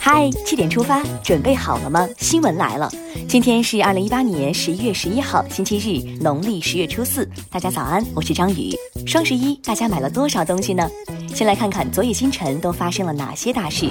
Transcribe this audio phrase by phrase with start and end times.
[0.00, 2.08] 嗨，七点出发，准备好了吗？
[2.18, 2.90] 新闻来了，
[3.28, 7.28] 今天是二零一八年十一月十一号，星期日，农历十月初四。
[7.48, 8.74] 大家早安，我是张宇。
[9.06, 10.90] 双十一，大家买了多少东西呢？
[11.32, 13.88] 先来看看昨夜今晨都发生了哪些大事。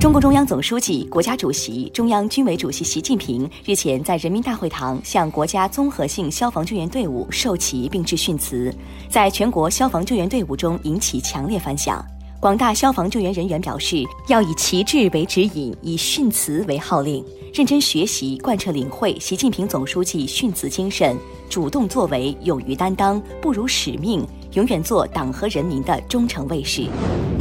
[0.00, 8.74] 中共中央总书记、国家主席、中央军委主席习近平日前在人民大会堂向国家综合性消防救援队伍授旗并致训词，
[9.10, 12.02] 在全国消防救援队伍中引起强烈反响。
[12.42, 17.24] 广大消防救援人员表示，要以旗帜为指引，以训词为号令，
[17.54, 21.16] 认真学习、贯彻领会习近平总书记训词精神，
[21.48, 26.86] 主动作为，勇于担当，不辱使命，永远做党和人民的忠诚卫士。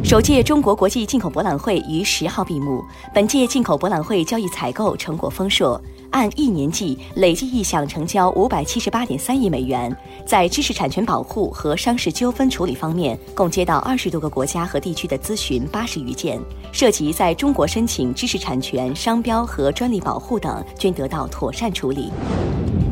[0.04, 5.80] 首届中国国际进口博览会于十号闭幕，本届进口博览会交易采购成果丰硕。
[6.10, 9.96] 按一年计，累计意向成交五百七十八点三亿美元。
[10.26, 16.42] 在知识产权保护和商事纠纷处理方面，共接到二十多个国家和地区的咨询八十余件，
[16.74, 22.12] 涉及在中国申请知识产权、商标和专利保护等，均得到妥善处理。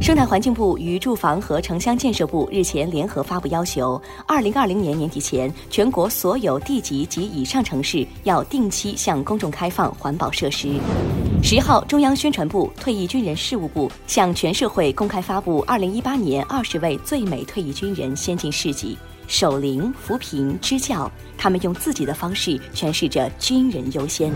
[0.02, 10.80] 生态环境部与住房和城乡建设部日前联合发布要求，二零二零年年底前，全国所有地级及以上城市要定期向公众开放环保设施。
[11.44, 18.97] 十号，中央宣传部、退役军人事务部向全社会公开发布二零一八年二十位最美退役军人先进事迹，
[19.28, 24.31] 守灵、扶贫、支教，他们用自己的方式诠释着军人优先。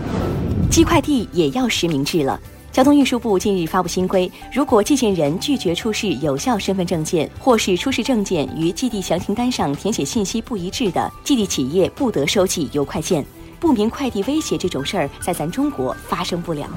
[0.70, 2.38] 寄快递也要实名制了。
[2.74, 13.24] 交通运输部近日发布新规，如果寄件人拒绝出示有效身份证件，或是出示证件与寄递详情单上填写信息不一致的，寄递企业不得收寄邮快件。
[13.60, 16.68] 不明快递威胁这种事儿，在咱中国发生不了。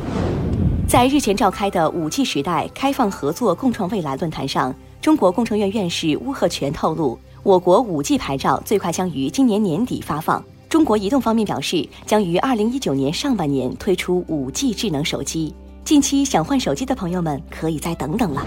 [0.87, 10.45] 在日前召开的五 G 时代开放合作共创未来论坛上，中国工程院院士邬贺铨透露，我国五 G 牌照最快将于今年年底发放。
[10.69, 15.51] 中国移动方面表示，将于二零一九年上半年推出五 G 智能手机。
[15.87, 18.45] 近期想换手机的朋友们，可以再等等了。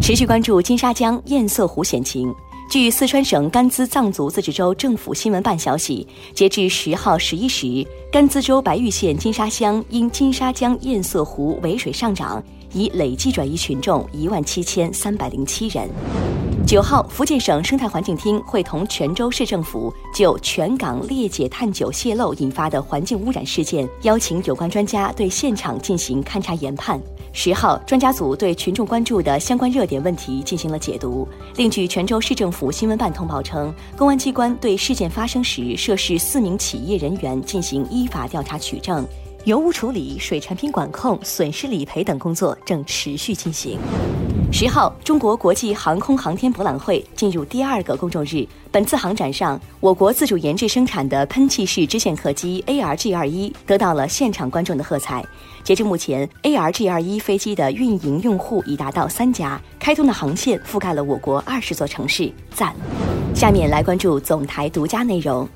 [0.00, 2.34] 持续关注金沙江堰塞湖险情。
[2.68, 12.42] 据四川省甘孜藏族自治州政府新闻办消息，截至十号十一时，甘孜州白玉县金沙乡因金沙江堰塞湖尾水上涨，
[12.72, 15.88] 已累计转移群众一万七千三百零七人。
[16.72, 26.98] 九号，福建省生态环境厅会同泉州市政府就泉港裂解碳九泄漏引发的环境污染事件，邀请有关专家对现场进行勘察研判。
[27.34, 31.28] 十号，专家组对群众关注的相关热点问题进行了解读。
[31.56, 39.06] 另据泉州市政府新闻办通报称，公安机关对事件发生时涉事四名企业人员进行依法调查取证。
[39.44, 43.78] 油污处理、水产品管控、损失理赔等工作正持续进行。
[44.54, 48.46] 十号，中国国际航空航天博览会进入第二个公众日。
[48.70, 55.24] 本次航展上，我国自主研制生产的喷气式支线客机 ARG 二一得到了现场观众的喝彩。
[55.64, 62.76] 截至目前，ARG 二一飞机的运营用户已达到三家，开通的航线覆盖了我国二十座城市，赞！
[63.42, 65.48] 下面来关注总台独家内容。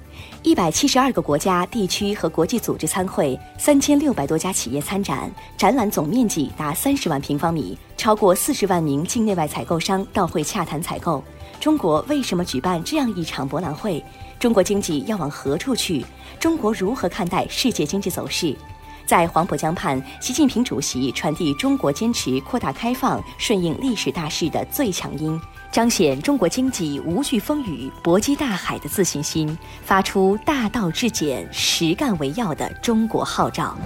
[0.42, 11.22] 一百七十二个国家、地区和国际组织参会，三千六百多家企业参展，展览总面积达三十万平方米，超过四十万名境内外采购商到会洽谈采购。
[11.60, 14.04] 中国为什么举办这样一场博览会？
[14.40, 16.04] 中国经济要往何处去？
[16.40, 18.52] 中国如何看待世界经济走势？
[19.06, 25.40] 在黄浦江畔，习近平主席传递中国坚持扩大开放、顺应历史大势的最强音。
[25.70, 33.76] 彰显中国经济无惧风雨、搏击大海的自信心，发出大道至简、实干为要的中国号召。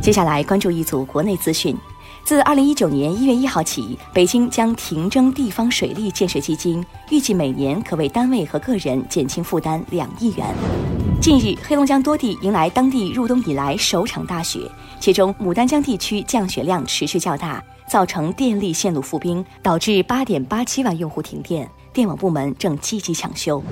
[0.00, 1.76] 接下来关注一组国内资讯：
[2.24, 10.54] 自二零一九年一月一号起，北京将停征地方水利建设基金，预计每年可为单位和个人减轻负担两亿元。
[11.22, 14.68] 近日，黑龙江多地迎来当地入冬以来首场大雪，
[14.98, 17.62] 其中牡丹江地区降雪量持续较大。
[17.88, 23.62] 造成电力线路覆冰，导致八点八七万用户停电，电网部门正积极抢修。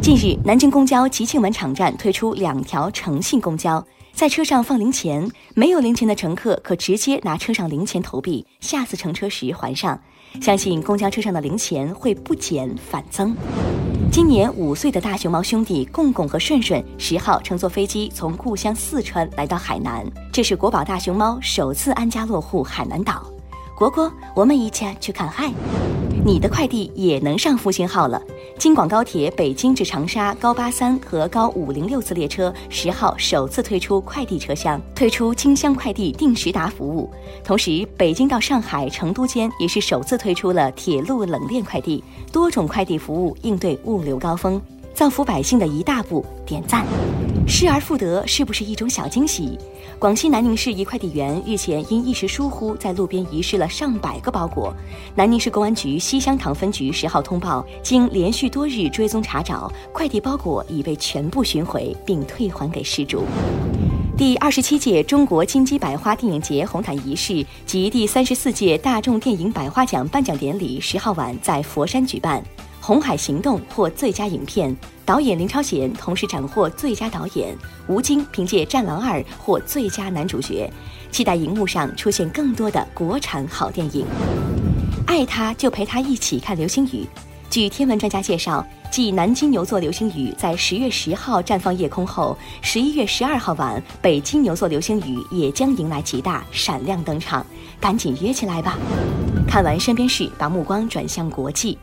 [0.00, 3.84] 近日，南京公交吉庆门场站推出两条诚信公交，
[4.14, 10.00] 在车上放零钱，没有零钱的乘客可直接拿车上零钱投币，下次乘车时还上。
[10.40, 13.36] 相信公交车上的零钱会不减反增。
[14.10, 23.26] 今年五岁的大熊猫兄弟贡贡和顺顺十号乘坐飞机从故乡四川来到海南，这是国宝大熊猫首次安家落户海南岛。
[23.76, 25.52] 国国，我们一起去看海。
[26.26, 28.20] 你的快递也能上复兴号了。
[28.58, 37.08] 京广高铁北京至长沙高八三和高五零六次列车十号首次推出快递车厢，推出京香快递定时达服务。
[37.44, 42.02] 同时，北京到上海、成都间也是首次推出了铁路冷链快递，
[42.32, 44.60] 多种快递服务应对物流高峰，
[44.92, 46.84] 造福百姓的一大步，点赞。
[47.48, 49.56] 失而复得是不是一种小惊喜？
[50.00, 54.74] 广西南宁市一快递员日前因一时疏忽，在路边遗失了上百个包裹。
[55.14, 63.22] 南宁市公安局西乡塘分局十号通报，经连续多日追踪查找，快递包裹已被全部寻回并退还给失主。
[64.16, 72.42] 第二十七届中国金鸡百花电影节红毯仪式及第三十四届大众电影百花奖颁奖典礼十号晚在佛山举办。
[72.86, 74.72] 《红海行动》获最佳影片，
[75.04, 77.52] 导演林超贤同时斩获最佳导演，
[77.88, 80.72] 吴京凭借《战狼二》获最佳男主角。
[81.10, 84.06] 期待荧幕上出现更多的国产好电影。
[85.04, 87.04] 爱他就陪他一起看流星雨。
[87.50, 97.44] 据天文专家介绍，继南京牛座流星雨在十月十号绽放夜空后，十一月十二号晚，北京牛座流星雨也将迎来极大闪亮登场。
[97.80, 98.78] 赶紧约起来吧！
[99.48, 101.76] 看完身边事，把目光转向国际。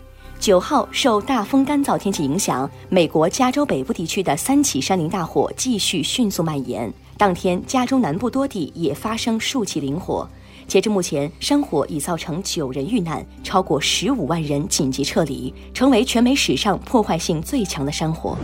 [0.44, 6.94] 九号受大风干燥天气影响，美国加州北部地区的三起山林大火继续迅速蔓延。
[7.18, 10.28] 当天，加州南部多地也发生数起林火。
[10.68, 18.38] 截至目前，山火已造成九人遇难，超过十五万人紧急撤离，成为全美史上破坏性最强的山火。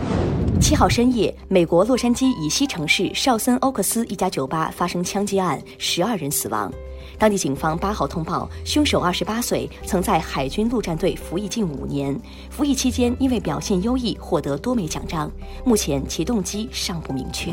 [0.60, 6.70] 七号深夜，美国洛杉矶以西城市绍森欧克斯一家酒吧发生枪击案，十二人死亡。
[7.18, 12.18] 当地警方八号通报，凶手二十八岁，曾在海军陆战队服役近五年，
[12.50, 15.30] 服役期间因为表现优异获得多枚奖章。
[15.64, 17.52] 目前其动机尚不明确。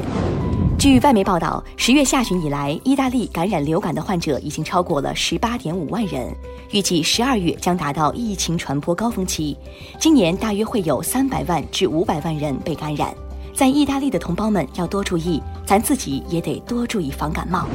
[0.80, 6.32] 据外媒报道，十月下旬以来，意大利感染流感的患者已经超过了十八点五万人，
[6.70, 9.58] 预计十二月将达到疫情传播高峰期，
[10.00, 13.12] 今年大约会有三百万至五百万人被感染。
[13.58, 17.68] 在意大利的同胞们要多注意，咱自己也得多注意防感冒。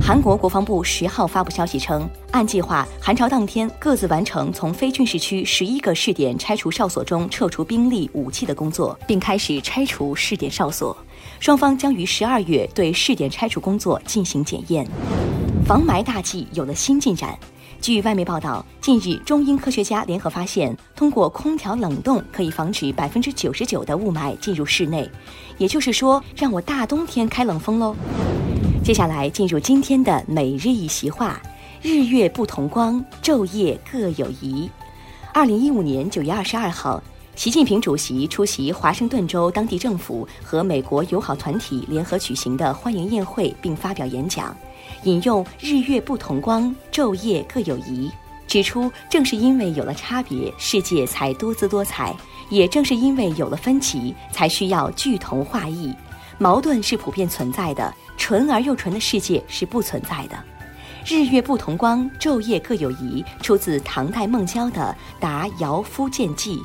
[0.00, 10.96] 韩国国防部十号发布消息称，按计划，韩朝当天各自完成从非军事区十一个试点拆除哨所中撤除兵力、武器的工作，并开始拆除试点哨所。
[11.40, 14.86] 双方将于十二月对试点拆除工作进行检验。
[15.66, 17.36] 防霾大计有了新进展。
[17.80, 25.10] 据外媒报道，近日中英科学家联合发现，通过空调冷冻可以防止百分之九十九的雾霾进入室内，
[25.58, 27.96] 也就是说，让我大冬天开冷风喽。
[28.84, 31.42] 接下来进入今天的每日一席话：
[31.82, 34.70] 日月不同光，昼夜各有宜。
[35.34, 37.02] 二零一五年九月二十二号，
[37.34, 44.56] 习近平主席出席华盛顿州当地政府和美国友好团体联合举行的欢迎宴会，并发表演讲。
[45.06, 48.10] 引用“日月不同光，昼夜各有宜”，
[48.48, 52.12] 指出正是因为有了差别，世界才多姿多彩；
[52.50, 55.94] 也正是因为有了分歧，才需要聚同化异。
[56.38, 60.36] 矛盾是普遍存在的，纯而又纯的世界是不存在的。
[61.06, 66.56] “日月不同光，昼夜各有宜”出自唐代孟郊的《答尧夫见记》。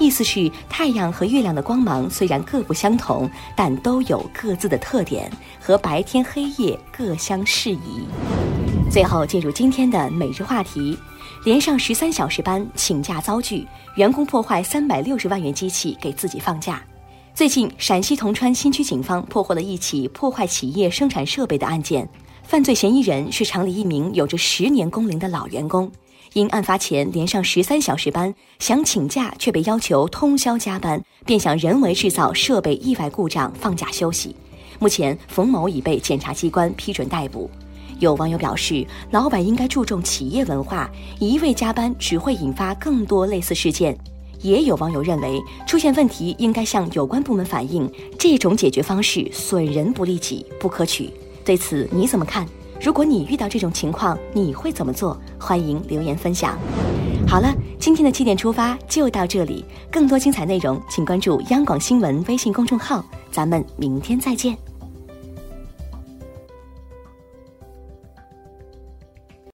[0.00, 5.30] 意思是，太阳和月亮的光芒虽然各不相同，但都有各自的特点，
[5.60, 8.06] 和白天黑夜各相适宜。
[8.90, 10.96] 最后进入今天的每日话题：
[11.44, 16.82] 连上十三小时班，请假遭拒，员工破坏三百六十万元机器给自己放假。
[17.34, 22.08] 最近，陕西铜川新区警方破获了一起破坏企业生产设备的案件，
[22.42, 25.92] 犯罪嫌疑人是厂里一名有着十年工龄的老员工。
[26.34, 34.34] 因案发前连上十三小时班，想请假却被要求通宵加班，便想人为制造设备意外故障放假休息。
[34.78, 37.50] 目前，冯某已被检察机关批准逮捕。
[37.98, 43.96] 有网友表示，老板应该注重企业文化，一味加班只会引发更多类似事件。
[44.40, 51.10] 也有网友认为，出现问题应该向有关部门反映，这种解决方式损人不利己，不可取。
[51.44, 52.46] 对此你怎么看？
[52.80, 55.20] 如果你遇到这种情况，你会怎么做？
[55.38, 56.58] 欢迎留言分享。
[57.28, 64.69] 好了，今天的七点出发就到这里，更多精彩内容请关注央广新闻微信公众号，咱们明天再见。